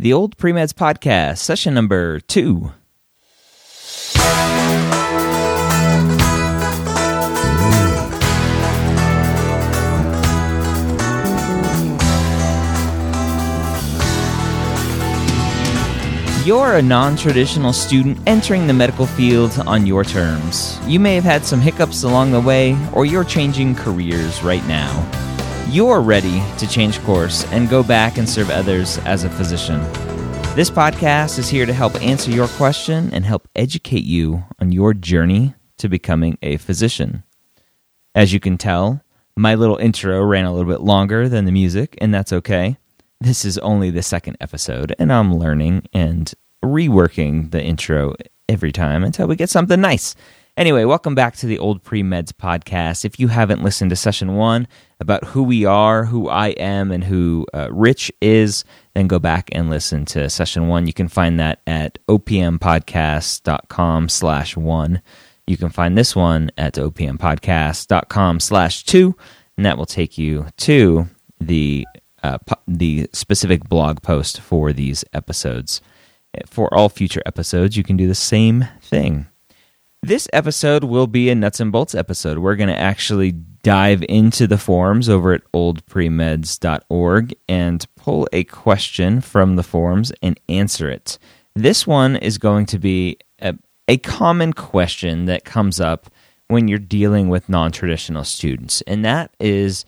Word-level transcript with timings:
the 0.00 0.14
Old 0.14 0.38
Premeds 0.38 0.72
Podcast, 0.72 1.38
session 1.38 1.74
number 1.74 2.20
two. 2.20 2.72
You're 16.46 16.76
a 16.76 16.82
non 16.82 17.16
traditional 17.16 17.74
student 17.74 18.18
entering 18.26 18.66
the 18.66 18.72
medical 18.72 19.04
field 19.04 19.52
on 19.66 19.84
your 19.84 20.04
terms. 20.04 20.78
You 20.86 20.98
may 20.98 21.14
have 21.16 21.24
had 21.24 21.44
some 21.44 21.60
hiccups 21.60 22.04
along 22.04 22.32
the 22.32 22.40
way, 22.40 22.74
or 22.94 23.04
you're 23.04 23.22
changing 23.22 23.74
careers 23.74 24.42
right 24.42 24.66
now. 24.66 25.29
You're 25.70 26.00
ready 26.00 26.42
to 26.58 26.66
change 26.66 27.00
course 27.04 27.44
and 27.52 27.70
go 27.70 27.84
back 27.84 28.18
and 28.18 28.28
serve 28.28 28.50
others 28.50 28.98
as 29.04 29.22
a 29.22 29.30
physician. 29.30 29.78
This 30.56 30.68
podcast 30.68 31.38
is 31.38 31.48
here 31.48 31.64
to 31.64 31.72
help 31.72 31.94
answer 32.02 32.32
your 32.32 32.48
question 32.48 33.08
and 33.14 33.24
help 33.24 33.46
educate 33.54 34.02
you 34.02 34.42
on 34.58 34.72
your 34.72 34.94
journey 34.94 35.54
to 35.78 35.88
becoming 35.88 36.38
a 36.42 36.56
physician. 36.56 37.22
As 38.16 38.32
you 38.32 38.40
can 38.40 38.58
tell, 38.58 39.00
my 39.36 39.54
little 39.54 39.76
intro 39.76 40.20
ran 40.24 40.44
a 40.44 40.52
little 40.52 40.68
bit 40.68 40.80
longer 40.80 41.28
than 41.28 41.44
the 41.44 41.52
music, 41.52 41.96
and 42.00 42.12
that's 42.12 42.32
okay. 42.32 42.76
This 43.20 43.44
is 43.44 43.56
only 43.58 43.90
the 43.90 44.02
second 44.02 44.38
episode, 44.40 44.96
and 44.98 45.12
I'm 45.12 45.38
learning 45.38 45.86
and 45.92 46.34
reworking 46.64 47.52
the 47.52 47.62
intro 47.62 48.16
every 48.48 48.72
time 48.72 49.04
until 49.04 49.28
we 49.28 49.36
get 49.36 49.50
something 49.50 49.80
nice. 49.80 50.16
Anyway, 50.56 50.84
welcome 50.84 51.14
back 51.14 51.36
to 51.36 51.46
the 51.46 51.58
Old 51.58 51.82
Pre 51.82 52.02
Meds 52.02 52.32
podcast. 52.32 53.04
If 53.04 53.20
you 53.20 53.28
haven't 53.28 53.62
listened 53.62 53.90
to 53.90 53.96
session 53.96 54.34
one 54.34 54.66
about 54.98 55.24
who 55.24 55.42
we 55.42 55.64
are, 55.64 56.04
who 56.04 56.28
I 56.28 56.48
am, 56.48 56.90
and 56.90 57.04
who 57.04 57.46
uh, 57.54 57.72
Rich 57.72 58.12
is, 58.20 58.64
then 58.94 59.06
go 59.06 59.18
back 59.18 59.48
and 59.52 59.70
listen 59.70 60.04
to 60.06 60.28
session 60.28 60.68
one. 60.68 60.86
You 60.86 60.92
can 60.92 61.08
find 61.08 61.38
that 61.38 61.60
at 61.66 61.98
opmpodcast.com 62.08 64.08
slash 64.08 64.56
one. 64.56 65.02
You 65.46 65.56
can 65.56 65.70
find 65.70 65.96
this 65.96 66.16
one 66.16 66.50
at 66.58 66.74
opmpodcast.com 66.74 68.40
slash 68.40 68.84
two, 68.84 69.16
and 69.56 69.64
that 69.64 69.78
will 69.78 69.86
take 69.86 70.18
you 70.18 70.46
to 70.58 71.06
the 71.40 71.86
uh, 72.22 72.38
the 72.68 73.08
specific 73.12 73.68
blog 73.68 74.02
post 74.02 74.40
for 74.40 74.72
these 74.72 75.04
episodes. 75.12 75.80
For 76.46 76.72
all 76.74 76.88
future 76.88 77.22
episodes, 77.24 77.76
you 77.76 77.82
can 77.82 77.96
do 77.96 78.06
the 78.06 78.14
same 78.14 78.68
thing. 78.82 79.26
This 80.02 80.28
episode 80.32 80.84
will 80.84 81.06
be 81.06 81.28
a 81.28 81.34
nuts 81.34 81.60
and 81.60 81.70
bolts 81.70 81.94
episode. 81.94 82.38
We're 82.38 82.56
going 82.56 82.70
to 82.70 82.78
actually 82.78 83.32
dive 83.32 84.02
into 84.08 84.46
the 84.46 84.56
forums 84.56 85.10
over 85.10 85.34
at 85.34 85.52
oldpremeds.org 85.52 87.34
and 87.46 87.86
pull 87.96 88.26
a 88.32 88.44
question 88.44 89.20
from 89.20 89.56
the 89.56 89.62
forums 89.62 90.10
and 90.22 90.40
answer 90.48 90.88
it. 90.88 91.18
This 91.54 91.86
one 91.86 92.16
is 92.16 92.38
going 92.38 92.64
to 92.66 92.78
be 92.78 93.18
a, 93.42 93.54
a 93.88 93.98
common 93.98 94.54
question 94.54 95.26
that 95.26 95.44
comes 95.44 95.80
up 95.80 96.10
when 96.48 96.66
you're 96.66 96.78
dealing 96.78 97.28
with 97.28 97.50
non 97.50 97.70
traditional 97.70 98.24
students, 98.24 98.80
and 98.82 99.04
that 99.04 99.34
is 99.38 99.84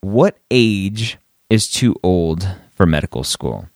what 0.00 0.38
age 0.50 1.18
is 1.50 1.68
too 1.68 1.96
old 2.04 2.48
for 2.74 2.86
medical 2.86 3.24
school. 3.24 3.68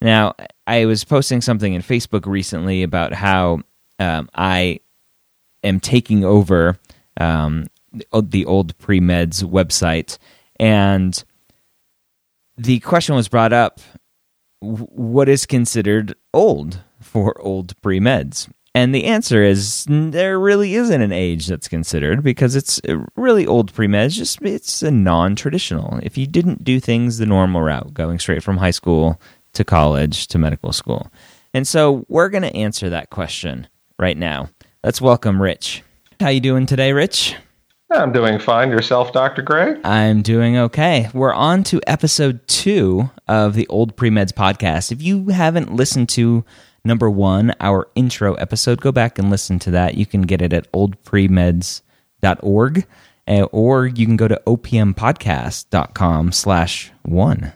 Now, 0.00 0.34
I 0.66 0.86
was 0.86 1.04
posting 1.04 1.42
something 1.42 1.74
in 1.74 1.82
Facebook 1.82 2.24
recently 2.26 2.82
about 2.82 3.12
how 3.12 3.60
um, 3.98 4.28
I 4.34 4.80
am 5.64 5.80
taking 5.80 6.24
over 6.24 6.78
um, 7.18 7.66
the 8.22 8.44
old 8.44 8.76
pre 8.78 9.00
meds 9.00 9.42
website, 9.42 10.18
and 10.60 11.24
the 12.56 12.80
question 12.80 13.14
was 13.14 13.28
brought 13.28 13.52
up 13.52 13.80
what 14.60 15.28
is 15.28 15.46
considered 15.46 16.14
old 16.32 16.80
for 17.00 17.40
old 17.40 17.80
pre 17.82 18.00
meds? 18.00 18.48
And 18.76 18.92
the 18.92 19.04
answer 19.04 19.40
is 19.44 19.86
there 19.88 20.38
really 20.38 20.74
isn't 20.74 21.00
an 21.00 21.12
age 21.12 21.46
that's 21.46 21.68
considered 21.68 22.24
because 22.24 22.56
it's 22.56 22.80
really 23.14 23.46
old 23.46 23.72
pre 23.72 23.86
med. 23.86 24.06
It's 24.06 24.16
just 24.16 24.42
it's 24.42 24.82
a 24.82 24.90
non 24.90 25.36
traditional. 25.36 26.00
If 26.02 26.18
you 26.18 26.26
didn't 26.26 26.64
do 26.64 26.80
things 26.80 27.18
the 27.18 27.26
normal 27.26 27.62
route, 27.62 27.94
going 27.94 28.18
straight 28.18 28.42
from 28.42 28.56
high 28.56 28.72
school 28.72 29.20
to 29.52 29.64
college 29.64 30.26
to 30.28 30.38
medical 30.38 30.72
school, 30.72 31.12
and 31.52 31.68
so 31.68 32.04
we're 32.08 32.28
going 32.28 32.42
to 32.42 32.56
answer 32.56 32.90
that 32.90 33.10
question 33.10 33.68
right 33.96 34.16
now. 34.16 34.48
Let's 34.84 35.00
welcome 35.00 35.40
Rich. 35.40 35.82
How 36.20 36.28
you 36.28 36.40
doing 36.40 36.66
today, 36.66 36.92
Rich? 36.92 37.36
I'm 37.90 38.12
doing 38.12 38.38
fine. 38.38 38.68
Yourself, 38.68 39.14
Dr. 39.14 39.40
Gray? 39.40 39.80
I'm 39.82 40.20
doing 40.20 40.58
okay. 40.58 41.08
We're 41.14 41.32
on 41.32 41.64
to 41.64 41.80
episode 41.86 42.46
two 42.46 43.08
of 43.26 43.54
the 43.54 43.66
Old 43.68 43.96
Premeds 43.96 44.32
podcast. 44.32 44.92
If 44.92 45.00
you 45.00 45.28
haven't 45.28 45.74
listened 45.74 46.10
to 46.10 46.44
number 46.84 47.08
one, 47.08 47.54
our 47.60 47.88
intro 47.94 48.34
episode. 48.34 48.82
Go 48.82 48.92
back 48.92 49.18
and 49.18 49.30
listen 49.30 49.58
to 49.60 49.70
that. 49.70 49.94
You 49.94 50.04
can 50.04 50.20
get 50.20 50.42
it 50.42 50.52
at 50.52 50.70
oldpremeds.org 50.72 52.86
uh, 53.26 53.42
or 53.52 53.86
you 53.86 54.04
can 54.04 54.16
go 54.16 54.28
to 54.28 54.42
opmpodcast.com 54.46 56.32
slash 56.32 56.92
one. 57.04 57.54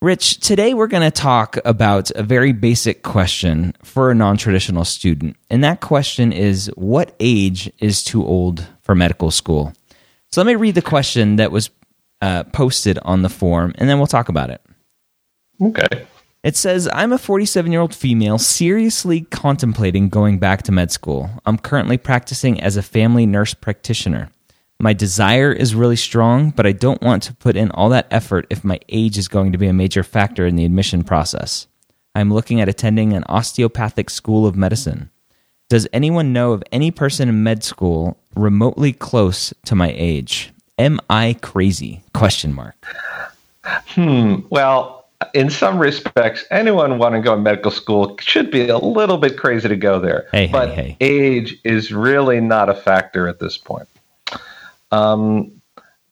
Rich, 0.00 0.38
today 0.38 0.74
we're 0.74 0.86
going 0.86 1.02
to 1.02 1.10
talk 1.10 1.58
about 1.64 2.12
a 2.12 2.22
very 2.22 2.52
basic 2.52 3.02
question 3.02 3.74
for 3.82 4.12
a 4.12 4.14
non 4.14 4.36
traditional 4.36 4.84
student. 4.84 5.36
And 5.50 5.64
that 5.64 5.80
question 5.80 6.32
is 6.32 6.70
what 6.76 7.16
age 7.18 7.68
is 7.80 8.04
too 8.04 8.24
old 8.24 8.64
for 8.80 8.94
medical 8.94 9.32
school? 9.32 9.72
So 10.30 10.40
let 10.40 10.46
me 10.46 10.54
read 10.54 10.76
the 10.76 10.82
question 10.82 11.36
that 11.36 11.50
was 11.50 11.70
uh, 12.20 12.44
posted 12.44 13.00
on 13.00 13.22
the 13.22 13.28
form 13.28 13.74
and 13.76 13.88
then 13.88 13.98
we'll 13.98 14.06
talk 14.06 14.28
about 14.28 14.50
it. 14.50 14.60
Okay. 15.60 16.06
It 16.44 16.56
says, 16.56 16.88
I'm 16.92 17.12
a 17.12 17.18
47 17.18 17.72
year 17.72 17.80
old 17.80 17.92
female 17.92 18.38
seriously 18.38 19.22
contemplating 19.22 20.10
going 20.10 20.38
back 20.38 20.62
to 20.64 20.72
med 20.72 20.92
school. 20.92 21.28
I'm 21.44 21.58
currently 21.58 21.98
practicing 21.98 22.60
as 22.60 22.76
a 22.76 22.82
family 22.82 23.26
nurse 23.26 23.52
practitioner. 23.52 24.30
My 24.80 24.92
desire 24.92 25.52
is 25.52 25.74
really 25.74 25.96
strong, 25.96 26.50
but 26.50 26.64
I 26.64 26.70
don't 26.70 27.02
want 27.02 27.24
to 27.24 27.34
put 27.34 27.56
in 27.56 27.72
all 27.72 27.88
that 27.88 28.06
effort 28.12 28.46
if 28.48 28.62
my 28.62 28.78
age 28.88 29.18
is 29.18 29.26
going 29.26 29.50
to 29.50 29.58
be 29.58 29.66
a 29.66 29.72
major 29.72 30.04
factor 30.04 30.46
in 30.46 30.54
the 30.54 30.64
admission 30.64 31.02
process. 31.02 31.66
I'm 32.14 32.32
looking 32.32 32.60
at 32.60 32.68
attending 32.68 33.12
an 33.12 33.24
osteopathic 33.26 34.08
school 34.08 34.46
of 34.46 34.54
medicine. 34.54 35.10
Does 35.68 35.88
anyone 35.92 36.32
know 36.32 36.52
of 36.52 36.62
any 36.70 36.92
person 36.92 37.28
in 37.28 37.42
med 37.42 37.64
school 37.64 38.18
remotely 38.36 38.92
close 38.92 39.52
to 39.64 39.74
my 39.74 39.92
age? 39.96 40.52
Am 40.78 41.00
I 41.10 41.34
crazy? 41.42 42.04
Question 42.14 42.54
mark. 42.54 42.76
Hmm. 43.64 44.36
Well, 44.48 45.08
in 45.34 45.50
some 45.50 45.80
respects, 45.80 46.44
anyone 46.52 46.98
wanting 46.98 47.22
to 47.22 47.28
go 47.28 47.34
to 47.34 47.40
medical 47.40 47.72
school 47.72 48.16
should 48.20 48.52
be 48.52 48.68
a 48.68 48.78
little 48.78 49.18
bit 49.18 49.36
crazy 49.36 49.66
to 49.66 49.76
go 49.76 49.98
there. 49.98 50.28
Hey, 50.30 50.46
but 50.46 50.70
hey, 50.70 50.96
hey. 51.00 51.06
age 51.06 51.58
is 51.64 51.90
really 51.90 52.40
not 52.40 52.68
a 52.68 52.74
factor 52.74 53.26
at 53.26 53.40
this 53.40 53.58
point. 53.58 53.88
Um, 54.90 55.60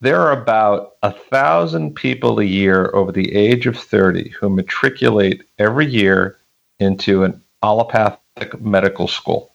there 0.00 0.20
are 0.20 0.32
about 0.32 0.96
a 1.02 1.10
thousand 1.10 1.94
people 1.94 2.38
a 2.38 2.44
year 2.44 2.90
over 2.94 3.10
the 3.10 3.34
age 3.34 3.66
of 3.66 3.78
30 3.78 4.30
who 4.30 4.50
matriculate 4.50 5.42
every 5.58 5.86
year 5.86 6.38
into 6.78 7.24
an 7.24 7.42
allopathic 7.62 8.60
medical 8.60 9.08
school. 9.08 9.52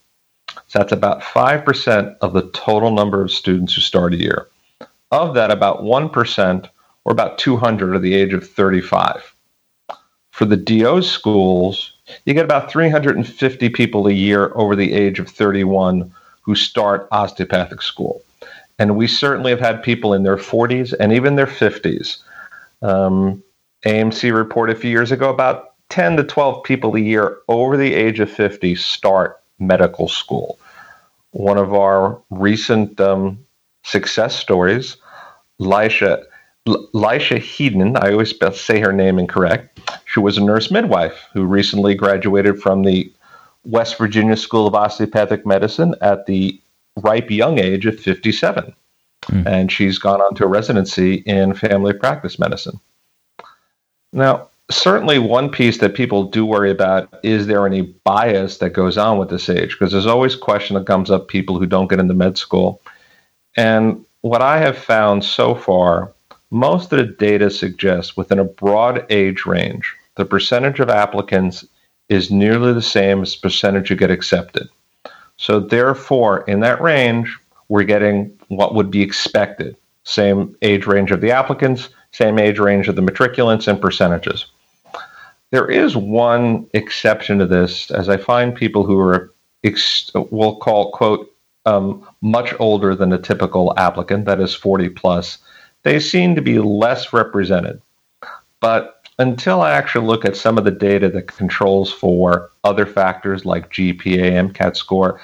So 0.66 0.78
that's 0.78 0.92
about 0.92 1.22
5% 1.22 2.16
of 2.20 2.32
the 2.32 2.50
total 2.50 2.90
number 2.90 3.22
of 3.22 3.30
students 3.30 3.74
who 3.74 3.80
start 3.80 4.14
a 4.14 4.16
year. 4.16 4.48
Of 5.12 5.34
that, 5.34 5.50
about 5.50 5.82
1% 5.82 6.68
or 7.04 7.12
about 7.12 7.38
200 7.38 7.94
are 7.94 7.98
the 7.98 8.14
age 8.14 8.32
of 8.32 8.48
35 8.48 9.32
for 10.32 10.46
the 10.46 10.56
DO 10.56 11.02
schools, 11.02 11.92
you 12.24 12.34
get 12.34 12.44
about 12.44 12.70
350 12.70 13.68
people 13.68 14.08
a 14.08 14.12
year 14.12 14.50
over 14.54 14.74
the 14.74 14.92
age 14.92 15.20
of 15.20 15.28
31 15.28 16.12
who 16.40 16.54
start 16.54 17.06
osteopathic 17.12 17.82
school. 17.82 18.22
And 18.78 18.96
we 18.96 19.06
certainly 19.06 19.50
have 19.50 19.60
had 19.60 19.82
people 19.82 20.14
in 20.14 20.22
their 20.22 20.36
40s 20.36 20.94
and 20.98 21.12
even 21.12 21.36
their 21.36 21.46
50s. 21.46 22.18
Um, 22.82 23.42
AAMC 23.84 24.34
reported 24.34 24.76
a 24.76 24.80
few 24.80 24.90
years 24.90 25.12
ago 25.12 25.30
about 25.30 25.74
10 25.90 26.16
to 26.16 26.24
12 26.24 26.64
people 26.64 26.96
a 26.96 27.00
year 27.00 27.38
over 27.48 27.76
the 27.76 27.94
age 27.94 28.18
of 28.20 28.30
50 28.30 28.74
start 28.76 29.40
medical 29.58 30.08
school. 30.08 30.58
One 31.32 31.58
of 31.58 31.74
our 31.74 32.20
recent 32.30 33.00
um, 33.00 33.44
success 33.84 34.34
stories, 34.36 34.96
Lisha 35.60 36.24
Lisha 36.66 37.38
Hedon, 37.38 38.00
I 38.00 38.12
always 38.12 38.34
say 38.54 38.78
her 38.78 38.92
name 38.92 39.18
incorrect. 39.18 39.80
She 40.04 40.20
was 40.20 40.38
a 40.38 40.44
nurse 40.44 40.70
midwife 40.70 41.26
who 41.32 41.44
recently 41.44 41.94
graduated 41.94 42.62
from 42.62 42.82
the 42.82 43.12
West 43.64 43.98
Virginia 43.98 44.36
School 44.36 44.68
of 44.68 44.74
Osteopathic 44.74 45.44
Medicine 45.44 45.96
at 46.00 46.26
the 46.26 46.60
ripe 46.96 47.30
young 47.30 47.58
age 47.58 47.86
of 47.86 47.98
57. 47.98 48.74
Mm. 49.26 49.46
And 49.46 49.72
she's 49.72 49.98
gone 49.98 50.20
on 50.20 50.34
to 50.36 50.44
a 50.44 50.48
residency 50.48 51.16
in 51.26 51.54
family 51.54 51.92
practice 51.92 52.38
medicine. 52.38 52.80
Now, 54.12 54.48
certainly 54.70 55.18
one 55.18 55.48
piece 55.48 55.78
that 55.78 55.94
people 55.94 56.24
do 56.24 56.44
worry 56.44 56.70
about 56.70 57.20
is 57.22 57.46
there 57.46 57.66
any 57.66 57.82
bias 58.04 58.58
that 58.58 58.70
goes 58.70 58.98
on 58.98 59.18
with 59.18 59.30
this 59.30 59.48
age? 59.48 59.72
Because 59.72 59.92
there's 59.92 60.06
always 60.06 60.34
a 60.34 60.38
question 60.38 60.74
that 60.74 60.86
comes 60.86 61.10
up 61.10 61.28
people 61.28 61.58
who 61.58 61.66
don't 61.66 61.88
get 61.88 62.00
into 62.00 62.14
med 62.14 62.36
school. 62.36 62.80
And 63.56 64.04
what 64.22 64.42
I 64.42 64.58
have 64.58 64.78
found 64.78 65.24
so 65.24 65.54
far 65.54 66.12
most 66.50 66.92
of 66.92 66.98
the 66.98 67.06
data 67.06 67.48
suggests 67.50 68.14
within 68.14 68.38
a 68.38 68.44
broad 68.44 69.06
age 69.10 69.46
range, 69.46 69.96
the 70.16 70.24
percentage 70.26 70.80
of 70.80 70.90
applicants 70.90 71.64
is 72.10 72.30
nearly 72.30 72.74
the 72.74 72.82
same 72.82 73.22
as 73.22 73.34
percentage 73.34 73.88
who 73.88 73.96
get 73.96 74.10
accepted. 74.10 74.68
So 75.36 75.60
therefore, 75.60 76.42
in 76.42 76.60
that 76.60 76.80
range, 76.80 77.36
we're 77.68 77.84
getting 77.84 78.38
what 78.48 78.74
would 78.74 78.90
be 78.90 79.02
expected. 79.02 79.76
Same 80.04 80.56
age 80.62 80.86
range 80.86 81.10
of 81.10 81.20
the 81.20 81.30
applicants, 81.30 81.88
same 82.10 82.38
age 82.38 82.58
range 82.58 82.88
of 82.88 82.96
the 82.96 83.02
matriculants 83.02 83.66
and 83.68 83.80
percentages. 83.80 84.46
There 85.50 85.70
is 85.70 85.96
one 85.96 86.66
exception 86.74 87.38
to 87.38 87.46
this, 87.46 87.90
as 87.90 88.08
I 88.08 88.16
find 88.16 88.54
people 88.54 88.84
who 88.84 88.98
are, 88.98 89.32
ex- 89.64 90.10
we'll 90.14 90.56
call, 90.56 90.92
quote, 90.92 91.34
um, 91.66 92.06
much 92.20 92.54
older 92.58 92.94
than 92.94 93.12
a 93.12 93.18
typical 93.18 93.72
applicant, 93.76 94.24
that 94.24 94.40
is 94.40 94.54
40 94.54 94.88
plus, 94.90 95.38
they 95.82 96.00
seem 96.00 96.34
to 96.34 96.42
be 96.42 96.58
less 96.58 97.12
represented. 97.12 97.80
But 98.60 99.01
until 99.22 99.60
I 99.60 99.70
actually 99.70 100.04
look 100.04 100.24
at 100.24 100.36
some 100.36 100.58
of 100.58 100.64
the 100.64 100.72
data 100.72 101.08
that 101.10 101.28
controls 101.28 101.92
for 101.92 102.50
other 102.64 102.84
factors 102.84 103.44
like 103.44 103.72
GPA, 103.72 104.50
MCAT 104.50 104.76
score, 104.76 105.20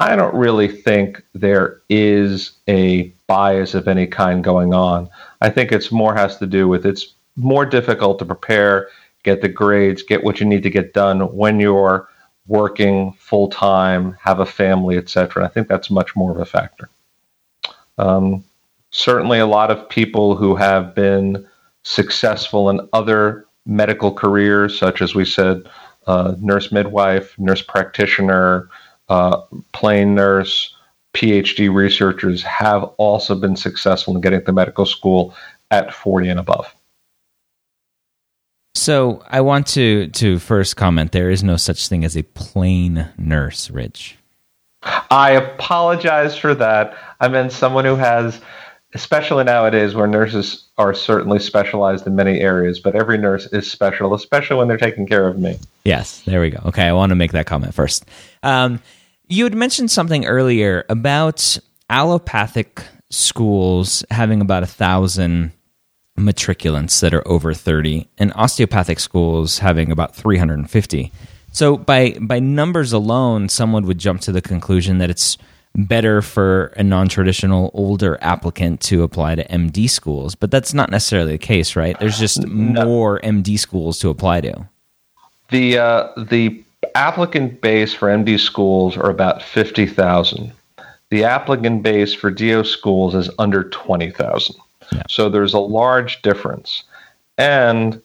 I 0.00 0.16
don't 0.16 0.34
really 0.34 0.66
think 0.66 1.22
there 1.34 1.82
is 1.90 2.52
a 2.68 3.12
bias 3.26 3.74
of 3.74 3.86
any 3.86 4.06
kind 4.06 4.42
going 4.42 4.72
on. 4.72 5.10
I 5.42 5.50
think 5.50 5.72
it's 5.72 5.92
more 5.92 6.14
has 6.14 6.38
to 6.38 6.46
do 6.46 6.68
with 6.68 6.86
it's 6.86 7.14
more 7.36 7.66
difficult 7.66 8.18
to 8.20 8.24
prepare, 8.24 8.88
get 9.24 9.42
the 9.42 9.48
grades, 9.48 10.02
get 10.02 10.24
what 10.24 10.40
you 10.40 10.46
need 10.46 10.62
to 10.62 10.70
get 10.70 10.94
done 10.94 11.20
when 11.36 11.60
you're 11.60 12.08
working 12.46 13.12
full 13.18 13.48
time, 13.48 14.16
have 14.22 14.40
a 14.40 14.46
family, 14.46 14.96
etc. 14.96 15.44
I 15.44 15.48
think 15.48 15.68
that's 15.68 15.90
much 15.90 16.16
more 16.16 16.30
of 16.30 16.38
a 16.38 16.46
factor. 16.46 16.88
Um, 17.98 18.42
certainly, 18.90 19.38
a 19.38 19.46
lot 19.46 19.70
of 19.70 19.88
people 19.90 20.34
who 20.34 20.56
have 20.56 20.94
been 20.94 21.46
successful 21.84 22.70
in 22.70 22.80
other 22.92 23.46
medical 23.66 24.12
careers, 24.12 24.78
such 24.78 25.00
as 25.00 25.14
we 25.14 25.24
said, 25.24 25.62
uh, 26.06 26.34
nurse 26.40 26.72
midwife, 26.72 27.38
nurse 27.38 27.62
practitioner, 27.62 28.68
uh, 29.08 29.40
plain 29.72 30.14
nurse, 30.14 30.74
PhD 31.14 31.72
researchers 31.72 32.42
have 32.42 32.82
also 32.98 33.34
been 33.34 33.56
successful 33.56 34.14
in 34.14 34.20
getting 34.20 34.44
to 34.44 34.52
medical 34.52 34.84
school 34.84 35.34
at 35.70 35.94
40 35.94 36.28
and 36.28 36.40
above. 36.40 36.74
So 38.74 39.22
I 39.28 39.40
want 39.40 39.68
to 39.68 40.08
to 40.08 40.38
first 40.40 40.76
comment 40.76 41.12
there 41.12 41.30
is 41.30 41.44
no 41.44 41.56
such 41.56 41.88
thing 41.88 42.04
as 42.04 42.16
a 42.16 42.24
plain 42.24 43.08
nurse, 43.16 43.70
Rich. 43.70 44.18
I 44.82 45.30
apologize 45.30 46.36
for 46.36 46.54
that. 46.56 46.96
I 47.20 47.28
meant 47.28 47.52
someone 47.52 47.84
who 47.84 47.94
has 47.94 48.40
especially 48.94 49.44
nowadays 49.44 49.94
where 49.94 50.06
nurses 50.06 50.68
are 50.78 50.94
certainly 50.94 51.40
specialized 51.40 52.06
in 52.06 52.14
many 52.14 52.40
areas, 52.40 52.78
but 52.78 52.94
every 52.94 53.18
nurse 53.18 53.46
is 53.46 53.70
special, 53.70 54.14
especially 54.14 54.56
when 54.56 54.68
they're 54.68 54.76
taking 54.76 55.06
care 55.06 55.26
of 55.26 55.38
me. 55.38 55.58
Yes, 55.84 56.22
there 56.22 56.40
we 56.40 56.50
go. 56.50 56.60
Okay, 56.66 56.84
I 56.84 56.92
want 56.92 57.10
to 57.10 57.16
make 57.16 57.32
that 57.32 57.46
comment 57.46 57.74
first. 57.74 58.04
Um, 58.42 58.80
you 59.26 59.44
had 59.44 59.54
mentioned 59.54 59.90
something 59.90 60.26
earlier 60.26 60.84
about 60.88 61.58
allopathic 61.90 62.82
schools 63.10 64.04
having 64.10 64.40
about 64.40 64.62
a 64.62 64.66
thousand 64.66 65.52
matriculants 66.18 67.00
that 67.00 67.12
are 67.12 67.26
over 67.26 67.52
30 67.52 68.08
and 68.18 68.32
osteopathic 68.34 69.00
schools 69.00 69.58
having 69.58 69.90
about 69.90 70.14
350 70.14 71.12
so 71.50 71.76
by 71.76 72.16
by 72.20 72.38
numbers 72.38 72.92
alone 72.92 73.48
someone 73.48 73.84
would 73.84 73.98
jump 73.98 74.20
to 74.20 74.30
the 74.30 74.40
conclusion 74.40 74.98
that 74.98 75.10
it's 75.10 75.36
better 75.76 76.22
for 76.22 76.66
a 76.76 76.82
non-traditional 76.82 77.70
older 77.74 78.16
applicant 78.20 78.80
to 78.80 79.02
apply 79.02 79.34
to 79.34 79.46
MD 79.48 79.88
schools 79.90 80.34
but 80.34 80.50
that's 80.50 80.72
not 80.72 80.90
necessarily 80.90 81.32
the 81.32 81.38
case 81.38 81.74
right 81.74 81.98
there's 81.98 82.18
just 82.18 82.46
no. 82.46 82.84
more 82.84 83.20
MD 83.20 83.58
schools 83.58 83.98
to 83.98 84.08
apply 84.08 84.40
to 84.40 84.68
the 85.50 85.78
uh, 85.78 86.08
the 86.16 86.62
applicant 86.94 87.60
base 87.60 87.92
for 87.92 88.08
MD 88.08 88.38
schools 88.38 88.96
are 88.96 89.10
about 89.10 89.42
50,000 89.42 90.52
the 91.10 91.24
applicant 91.24 91.82
base 91.82 92.14
for 92.14 92.30
DO 92.30 92.64
schools 92.64 93.14
is 93.14 93.28
under 93.38 93.64
20,000 93.64 94.56
yeah. 94.92 95.02
So 95.08 95.28
there's 95.28 95.54
a 95.54 95.58
large 95.58 96.22
difference. 96.22 96.84
And 97.38 98.00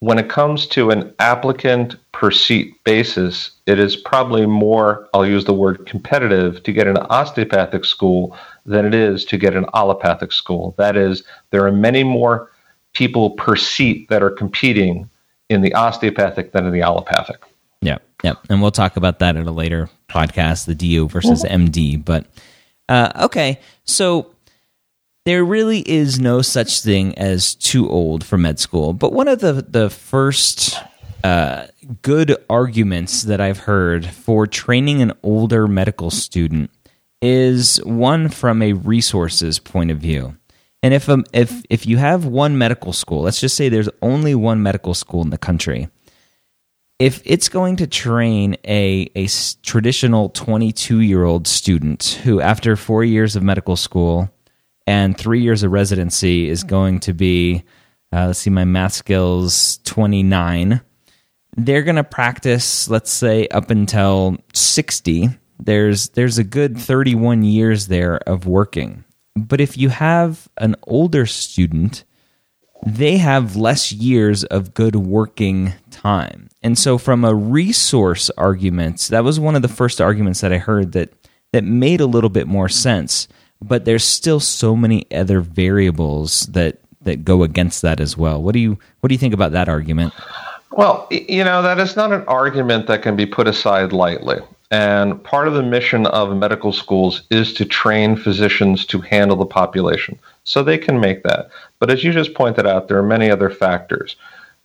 when 0.00 0.18
it 0.18 0.28
comes 0.28 0.66
to 0.66 0.90
an 0.90 1.14
applicant 1.18 1.94
per 2.12 2.30
seat 2.30 2.82
basis, 2.84 3.50
it 3.66 3.78
is 3.78 3.96
probably 3.96 4.46
more, 4.46 5.08
I'll 5.14 5.26
use 5.26 5.44
the 5.44 5.54
word 5.54 5.86
competitive, 5.86 6.62
to 6.62 6.72
get 6.72 6.86
an 6.86 6.96
osteopathic 6.96 7.84
school 7.84 8.36
than 8.64 8.86
it 8.86 8.94
is 8.94 9.24
to 9.26 9.36
get 9.36 9.54
an 9.54 9.66
allopathic 9.74 10.32
school. 10.32 10.74
That 10.78 10.96
is, 10.96 11.22
there 11.50 11.66
are 11.66 11.72
many 11.72 12.02
more 12.02 12.50
people 12.94 13.30
per 13.32 13.56
seat 13.56 14.08
that 14.08 14.22
are 14.22 14.30
competing 14.30 15.08
in 15.50 15.60
the 15.60 15.74
osteopathic 15.74 16.52
than 16.52 16.66
in 16.66 16.72
the 16.72 16.80
allopathic. 16.80 17.42
Yeah, 17.82 17.98
yeah. 18.22 18.34
And 18.48 18.62
we'll 18.62 18.70
talk 18.70 18.96
about 18.96 19.18
that 19.18 19.36
at 19.36 19.46
a 19.46 19.50
later 19.50 19.90
podcast, 20.08 20.66
the 20.66 20.74
DO 20.74 21.08
versus 21.08 21.44
MD. 21.44 22.02
But 22.02 22.26
uh, 22.88 23.12
okay, 23.24 23.60
so 23.84 24.34
there 25.30 25.44
really 25.44 25.78
is 25.88 26.18
no 26.18 26.42
such 26.42 26.80
thing 26.80 27.16
as 27.16 27.54
too 27.54 27.88
old 27.88 28.24
for 28.24 28.36
med 28.36 28.58
school. 28.58 28.92
But 28.92 29.12
one 29.12 29.28
of 29.28 29.38
the 29.38 29.64
the 29.66 29.88
first 29.88 30.76
uh, 31.22 31.68
good 32.02 32.36
arguments 32.50 33.22
that 33.22 33.40
I've 33.40 33.60
heard 33.60 34.06
for 34.06 34.48
training 34.48 35.02
an 35.02 35.12
older 35.22 35.68
medical 35.68 36.10
student 36.10 36.72
is 37.22 37.76
one 37.84 38.28
from 38.28 38.60
a 38.60 38.72
resources 38.72 39.60
point 39.60 39.92
of 39.92 39.98
view. 39.98 40.36
And 40.82 40.92
if 40.92 41.08
um, 41.08 41.24
if 41.32 41.62
if 41.70 41.86
you 41.86 41.98
have 41.98 42.24
one 42.24 42.58
medical 42.58 42.92
school, 42.92 43.22
let's 43.22 43.40
just 43.40 43.56
say 43.56 43.68
there's 43.68 43.88
only 44.02 44.34
one 44.34 44.64
medical 44.64 44.94
school 44.94 45.22
in 45.22 45.30
the 45.30 45.38
country, 45.38 45.88
if 46.98 47.22
it's 47.24 47.48
going 47.48 47.76
to 47.76 47.86
train 47.86 48.56
a 48.64 49.08
a 49.14 49.28
traditional 49.62 50.30
22 50.30 50.98
year 50.98 51.22
old 51.22 51.46
student 51.46 52.18
who, 52.24 52.40
after 52.40 52.74
four 52.74 53.04
years 53.04 53.36
of 53.36 53.44
medical 53.44 53.76
school, 53.76 54.28
and 54.90 55.16
three 55.16 55.40
years 55.40 55.62
of 55.62 55.70
residency 55.70 56.48
is 56.48 56.64
going 56.64 56.98
to 56.98 57.12
be 57.12 57.62
uh, 58.12 58.26
let's 58.26 58.40
see 58.40 58.50
my 58.50 58.64
math 58.64 58.92
skills 58.92 59.78
29 59.84 60.80
they're 61.56 61.82
going 61.82 61.96
to 61.96 62.04
practice 62.04 62.90
let's 62.90 63.12
say 63.12 63.46
up 63.48 63.70
until 63.70 64.36
60 64.52 65.30
there's 65.64 66.08
there's 66.10 66.38
a 66.38 66.44
good 66.44 66.78
31 66.78 67.42
years 67.42 67.86
there 67.88 68.16
of 68.28 68.46
working. 68.46 69.04
But 69.36 69.60
if 69.60 69.76
you 69.76 69.90
have 69.90 70.48
an 70.56 70.76
older 70.84 71.26
student 71.26 72.04
they 72.86 73.18
have 73.18 73.56
less 73.56 73.92
years 73.92 74.42
of 74.44 74.72
good 74.72 74.96
working 74.96 75.74
time. 75.90 76.48
And 76.62 76.78
so 76.78 76.96
from 76.96 77.26
a 77.26 77.34
resource 77.34 78.30
argument 78.38 79.08
that 79.10 79.24
was 79.24 79.38
one 79.38 79.54
of 79.54 79.62
the 79.62 79.68
first 79.68 80.00
arguments 80.00 80.40
that 80.40 80.52
i 80.52 80.58
heard 80.58 80.92
that 80.92 81.12
that 81.52 81.64
made 81.64 82.00
a 82.00 82.06
little 82.06 82.30
bit 82.30 82.46
more 82.46 82.68
sense 82.68 83.28
but 83.62 83.84
there's 83.84 84.04
still 84.04 84.40
so 84.40 84.74
many 84.74 85.06
other 85.12 85.40
variables 85.40 86.46
that 86.46 86.78
that 87.02 87.24
go 87.24 87.42
against 87.42 87.82
that 87.82 88.00
as 88.00 88.16
well. 88.16 88.42
What 88.42 88.52
do 88.52 88.60
you 88.60 88.78
what 89.00 89.08
do 89.08 89.14
you 89.14 89.18
think 89.18 89.34
about 89.34 89.52
that 89.52 89.68
argument? 89.68 90.12
Well, 90.72 91.08
you 91.10 91.42
know, 91.42 91.62
that 91.62 91.78
is 91.78 91.96
not 91.96 92.12
an 92.12 92.24
argument 92.28 92.86
that 92.86 93.02
can 93.02 93.16
be 93.16 93.26
put 93.26 93.48
aside 93.48 93.92
lightly. 93.92 94.38
And 94.70 95.22
part 95.24 95.48
of 95.48 95.54
the 95.54 95.64
mission 95.64 96.06
of 96.06 96.36
medical 96.36 96.72
schools 96.72 97.22
is 97.30 97.52
to 97.54 97.64
train 97.64 98.14
physicians 98.14 98.86
to 98.86 99.00
handle 99.00 99.36
the 99.36 99.46
population. 99.46 100.16
So 100.44 100.62
they 100.62 100.78
can 100.78 101.00
make 101.00 101.24
that. 101.24 101.50
But 101.80 101.90
as 101.90 102.04
you 102.04 102.12
just 102.12 102.34
pointed 102.34 102.68
out, 102.68 102.86
there 102.86 102.98
are 102.98 103.02
many 103.02 103.30
other 103.30 103.50
factors. 103.50 104.14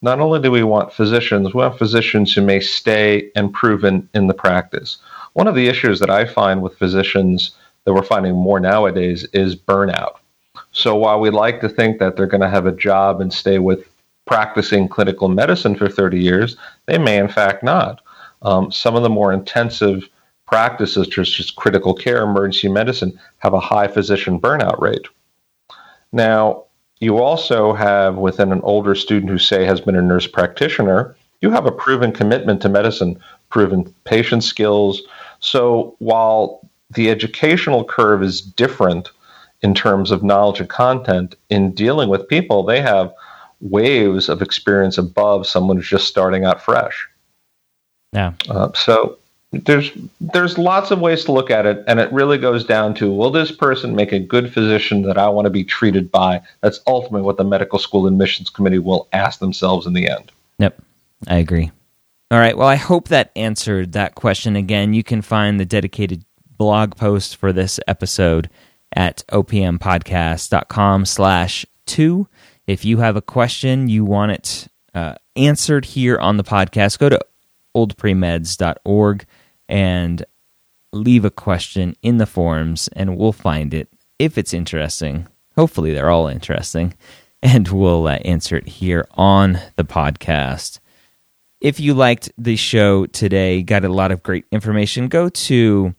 Not 0.04 0.20
only 0.20 0.40
do 0.40 0.52
we 0.52 0.62
want 0.62 0.94
physicians, 0.94 1.54
we 1.54 1.62
want 1.62 1.80
physicians 1.80 2.34
who 2.34 2.42
may 2.42 2.60
stay 2.60 3.32
and 3.36 3.52
proven 3.52 4.08
in 4.14 4.28
the 4.28 4.34
practice. 4.36 4.98
One 5.34 5.48
of 5.48 5.56
the 5.56 5.68
issues 5.68 6.00
that 6.00 6.12
I 6.12 6.26
find 6.26 6.62
with 6.62 6.78
physicians 6.78 7.56
that 7.86 7.94
we're 7.94 8.04
finding 8.04 8.36
more 8.36 8.60
nowadays 8.60 9.24
is 9.34 9.56
burnout. 9.56 10.18
So 10.72 10.96
while 10.96 11.20
we 11.20 11.30
like 11.30 11.62
to 11.62 11.70
think 11.70 12.00
that 12.00 12.16
they're 12.16 12.28
going 12.28 12.42
to 12.42 12.50
have 12.50 12.66
a 12.66 12.72
job 12.72 13.22
and 13.22 13.32
stay 13.32 13.60
with 13.60 13.88
practicing 14.26 14.90
clinical 14.90 15.30
medicine 15.30 15.76
for 15.76 15.88
30 15.88 16.20
years, 16.20 16.58
they 16.88 16.98
may 16.98 17.18
in 17.18 17.30
fact 17.30 17.64
not. 17.64 18.02
Um, 18.42 18.72
some 18.72 18.96
of 18.96 19.04
the 19.04 19.10
more 19.10 19.32
intensive 19.32 20.10
practices, 20.46 21.08
such 21.08 21.40
as 21.40 21.52
critical 21.52 21.94
care, 21.94 22.24
emergency 22.24 22.68
medicine, 22.68 23.18
have 23.40 23.54
a 23.54 23.60
high 23.60 23.88
physician 23.88 24.40
burnout 24.40 24.80
rate. 24.82 25.08
Now, 26.12 26.64
you 27.00 27.18
also 27.18 27.74
have 27.74 28.16
within 28.16 28.52
an 28.52 28.62
older 28.62 28.96
student 28.96 29.32
who, 29.32 29.38
say, 29.38 29.66
has 29.66 29.82
been 29.82 29.96
a 29.96 30.02
nurse 30.02 30.28
practitioner, 30.28 31.16
you 31.42 31.52
have 31.52 31.66
a 31.66 31.72
proven 31.72 32.12
commitment 32.12 32.62
to 32.62 32.70
medicine, 32.70 33.20
proven 33.50 33.94
patient 34.06 34.44
skills. 34.44 35.02
So 35.40 35.96
while 36.00 36.62
the 36.92 37.10
educational 37.10 37.84
curve 37.84 38.24
is 38.24 38.42
different 38.42 39.10
in 39.62 39.74
terms 39.74 40.12
of 40.12 40.24
knowledge 40.24 40.60
and 40.60 40.70
content 40.70 41.36
in 41.50 41.72
dealing 41.72 42.10
with 42.10 42.28
people. 42.28 42.64
They 42.64 42.82
have 42.82 43.14
waves 43.62 44.30
of 44.30 44.42
experience 44.42 44.98
above 44.98 45.48
someone 45.48 45.78
who's 45.78 45.90
just 45.90 46.08
starting 46.08 46.46
out 46.46 46.62
fresh. 46.62 47.08
Yeah. 48.14 48.34
Uh, 48.50 48.72
so 48.74 49.18
there's 49.52 49.92
there's 50.20 50.58
lots 50.58 50.92
of 50.92 51.00
ways 51.00 51.24
to 51.26 51.32
look 51.32 51.50
at 51.50 51.66
it, 51.66 51.84
and 51.88 52.00
it 52.00 52.12
really 52.12 52.38
goes 52.38 52.64
down 52.64 52.94
to 52.96 53.12
will 53.12 53.32
this 53.32 53.52
person 53.52 53.96
make 53.96 54.12
a 54.12 54.20
good 54.20 54.54
physician 54.54 55.02
that 55.04 55.18
I 55.18 55.30
want 55.30 55.46
to 55.46 55.50
be 55.50 55.64
treated 55.64 56.12
by? 56.12 56.42
That's 56.62 56.80
ultimately 56.88 57.22
what 57.22 57.38
the 57.38 57.44
medical 57.44 57.80
school 57.80 58.08
admissions 58.08 58.50
committee 58.50 58.80
will 58.80 59.08
ask 59.14 59.40
themselves 59.40 59.86
in 59.86 59.94
the 59.94 60.10
end. 60.10 60.32
Yep, 60.60 60.82
I 61.28 61.38
agree. 61.38 61.72
All 62.32 62.40
right. 62.40 62.58
Well, 62.58 62.68
I 62.68 62.76
hope 62.76 63.10
that 63.10 63.32
answered 63.36 63.94
that 63.94 64.16
question. 64.16 64.56
Again, 64.56 64.94
you 64.94 65.04
can 65.04 65.22
find 65.22 65.60
the 65.60 65.66
dedicated 65.66 66.26
blog 66.58 66.96
post 66.96 67.36
for 67.36 67.54
this 67.54 67.80
episode 67.88 68.50
at 68.94 69.24
opmpodcast.com 69.30 71.06
slash 71.06 71.66
two. 71.86 72.28
If 72.68 72.86
you 72.86 72.98
have 72.98 73.16
a 73.16 73.22
question, 73.22 73.88
you 73.88 74.06
want 74.06 74.32
it 74.32 74.68
uh, 74.94 75.16
answered 75.36 75.86
here 75.86 76.18
on 76.18 76.38
the 76.38 76.44
podcast, 76.44 76.98
go 76.98 77.10
to 77.10 77.20
oldpremeds.org 77.76 79.26
and 79.68 80.26
leave 80.94 81.26
a 81.26 81.32
question 81.32 81.96
in 82.02 82.18
the 82.18 82.26
forums, 82.26 82.88
and 82.94 83.18
we'll 83.18 83.34
find 83.34 83.74
it 83.74 83.90
if 84.18 84.38
it's 84.38 84.54
interesting. 84.54 85.28
Hopefully, 85.56 85.94
they're 85.94 86.10
all 86.10 86.28
interesting, 86.28 86.94
and 87.44 87.68
we'll 87.68 88.08
uh, 88.08 88.16
answer 88.26 88.56
it 88.56 88.68
here 88.68 89.08
on 89.12 89.60
the 89.76 89.84
podcast. 89.84 90.80
If 91.62 91.80
you 91.80 91.94
liked 91.94 92.32
the 92.38 92.56
show 92.56 93.06
today, 93.08 93.64
got 93.64 93.86
a 93.86 93.90
lot 93.90 94.12
of 94.12 94.24
great 94.24 94.46
information, 94.52 95.08
go 95.08 95.30
to 95.30 95.96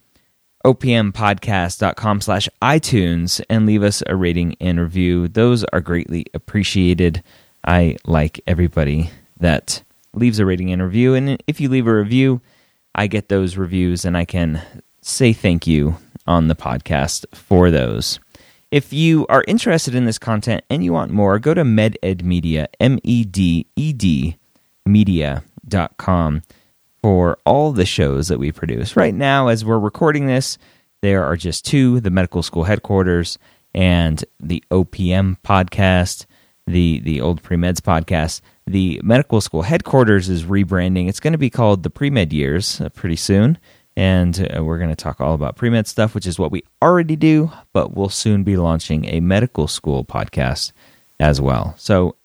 opmpodcast.com 0.67 2.21
slash 2.21 2.49
iTunes 2.61 3.41
and 3.49 3.67
leave 3.67 3.85
us 3.85 4.03
a 4.07 4.17
rating 4.17 4.57
and 4.61 4.81
review. 4.81 5.29
Those 5.29 5.63
are 5.65 5.81
greatly 5.81 6.27
appreciated. 6.35 7.23
I 7.65 7.97
like 8.05 8.41
everybody 8.47 9.11
that 9.39 9.83
leaves 10.13 10.41
a 10.41 10.47
rating 10.47 10.73
and 10.73 10.83
review. 10.83 11.15
And 11.15 11.43
if 11.47 11.61
you 11.61 11.69
leave 11.69 11.87
a 11.87 11.95
review, 11.95 12.41
I 12.95 13.07
get 13.07 13.29
those 13.29 13.57
reviews 13.57 14.05
and 14.05 14.17
I 14.17 14.25
can 14.25 14.61
say 15.03 15.33
thank 15.33 15.67
you 15.67 15.97
on 16.27 16.49
the 16.49 16.57
podcast 16.57 17.25
for 17.33 17.71
those. 17.71 18.19
If 18.73 18.93
you 18.93 19.25
are 19.29 19.45
interested 19.47 19.95
in 19.95 20.05
this 20.05 20.19
content 20.19 20.65
and 20.69 20.83
you 20.83 20.93
want 20.93 21.13
more, 21.13 21.39
go 21.39 21.55
to 21.55 21.63
MedEd 21.63 22.25
Media, 22.25 22.69
M 22.81 22.99
E 23.05 23.25
D 23.25 23.67
E 23.77 23.93
D 23.93 24.37
media.com 24.85 26.43
for 27.07 27.39
all 27.47 27.71
the 27.71 27.87
shows 27.87 28.27
that 28.27 28.41
we 28.41 28.51
produce. 28.51 28.97
Right 28.97 29.15
now, 29.15 29.47
as 29.47 29.65
we're 29.65 29.79
recording 29.79 30.27
this, 30.27 30.59
there 31.03 31.23
are 31.23 31.37
just 31.37 31.65
two 31.65 32.01
the 32.01 32.11
medical 32.11 32.43
school 32.43 32.65
headquarters 32.65 33.39
and 33.73 34.25
the 34.41 34.65
OPM 34.73 35.37
podcast, 35.45 36.27
the, 36.67 36.99
the 36.99 37.21
old 37.21 37.45
pre 37.45 37.57
meds 37.57 37.79
podcast. 37.79 38.41
The 38.67 39.01
medical 39.05 39.41
school 39.41 39.63
headquarters 39.63 40.29
is 40.29 40.47
rebranding. 40.47 41.09
It's 41.09 41.21
going 41.21 41.31
to 41.31 41.39
be 41.39 41.49
called 41.49 41.85
the 41.85 41.91
pre 41.91 42.11
med 42.11 42.33
years 42.33 42.81
uh, 42.81 42.89
pretty 42.89 43.15
soon. 43.15 43.59
And 43.97 44.53
uh, 44.57 44.65
we're 44.65 44.79
going 44.79 44.91
to 44.91 44.97
talk 44.97 45.21
all 45.21 45.35
about 45.35 45.55
pre 45.55 45.71
med 45.71 45.87
stuff, 45.87 46.13
which 46.13 46.27
is 46.27 46.41
what 46.41 46.51
we 46.51 46.65
already 46.83 47.15
do, 47.15 47.53
but 47.73 47.95
we'll 47.95 48.09
soon 48.09 48.43
be 48.43 48.57
launching 48.57 49.05
a 49.05 49.21
medical 49.21 49.69
school 49.69 50.05
podcast 50.05 50.73
as 51.21 51.41
well. 51.41 51.73
So, 51.79 52.17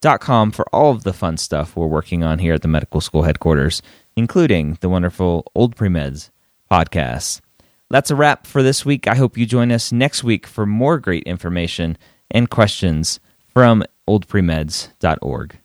mededmedia.com 0.00 0.50
for 0.52 0.66
all 0.74 0.92
of 0.92 1.04
the 1.04 1.12
fun 1.12 1.36
stuff 1.36 1.76
we're 1.76 1.86
working 1.86 2.22
on 2.22 2.38
here 2.38 2.54
at 2.54 2.62
the 2.62 2.68
medical 2.68 3.00
school 3.00 3.22
headquarters, 3.22 3.82
including 4.16 4.78
the 4.80 4.88
wonderful 4.88 5.50
Old 5.54 5.76
Premeds 5.76 6.30
podcasts. 6.70 7.40
That's 7.88 8.10
a 8.10 8.16
wrap 8.16 8.46
for 8.46 8.62
this 8.62 8.84
week. 8.84 9.08
I 9.08 9.16
hope 9.16 9.36
you 9.36 9.46
join 9.46 9.72
us 9.72 9.90
next 9.90 10.22
week 10.22 10.46
for 10.46 10.64
more 10.64 10.98
great 10.98 11.24
information 11.24 11.98
and 12.30 12.48
questions 12.48 13.18
from 13.52 13.82
oldpremeds.org. 14.08 15.59